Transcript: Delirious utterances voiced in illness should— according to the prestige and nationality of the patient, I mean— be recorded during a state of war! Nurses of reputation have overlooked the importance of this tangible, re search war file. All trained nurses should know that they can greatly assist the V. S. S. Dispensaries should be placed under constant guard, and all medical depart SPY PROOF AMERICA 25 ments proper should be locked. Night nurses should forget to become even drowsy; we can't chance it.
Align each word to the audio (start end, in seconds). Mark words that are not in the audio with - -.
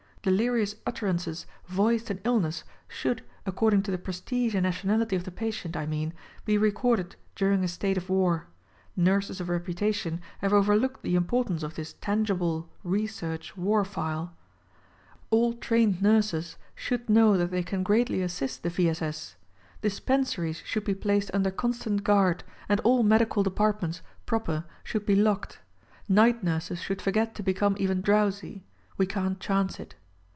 Delirious 0.23 0.75
utterances 0.85 1.47
voiced 1.65 2.11
in 2.11 2.21
illness 2.25 2.63
should— 2.87 3.23
according 3.47 3.81
to 3.81 3.89
the 3.89 3.97
prestige 3.97 4.53
and 4.53 4.61
nationality 4.65 5.15
of 5.15 5.23
the 5.23 5.31
patient, 5.31 5.75
I 5.75 5.87
mean— 5.87 6.13
be 6.45 6.59
recorded 6.59 7.15
during 7.35 7.63
a 7.63 7.67
state 7.67 7.97
of 7.97 8.07
war! 8.07 8.45
Nurses 8.95 9.41
of 9.41 9.49
reputation 9.49 10.21
have 10.37 10.53
overlooked 10.53 11.01
the 11.01 11.15
importance 11.15 11.63
of 11.63 11.73
this 11.73 11.93
tangible, 11.93 12.69
re 12.83 13.07
search 13.07 13.57
war 13.57 13.83
file. 13.83 14.35
All 15.31 15.53
trained 15.53 16.03
nurses 16.03 16.55
should 16.75 17.09
know 17.09 17.35
that 17.35 17.49
they 17.49 17.63
can 17.63 17.81
greatly 17.81 18.21
assist 18.21 18.61
the 18.61 18.69
V. 18.69 18.89
S. 18.89 19.01
S. 19.01 19.35
Dispensaries 19.81 20.61
should 20.63 20.83
be 20.83 20.93
placed 20.93 21.31
under 21.33 21.49
constant 21.49 22.03
guard, 22.03 22.43
and 22.69 22.79
all 22.81 23.01
medical 23.01 23.41
depart 23.41 23.77
SPY 23.77 24.01
PROOF 24.27 24.41
AMERICA 24.49 24.67
25 24.67 24.67
ments 24.67 24.67
proper 24.67 24.73
should 24.83 25.05
be 25.07 25.15
locked. 25.15 25.61
Night 26.07 26.43
nurses 26.43 26.79
should 26.79 27.01
forget 27.01 27.33
to 27.33 27.41
become 27.41 27.75
even 27.79 28.01
drowsy; 28.01 28.63
we 28.99 29.07
can't 29.07 29.39
chance 29.39 29.79
it. 29.79 29.95